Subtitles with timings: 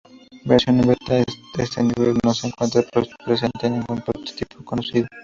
[0.45, 1.23] Versión beta:
[1.59, 2.81] Éste nivel no se encuentra
[3.23, 5.07] presente en ningún prototipo conocido.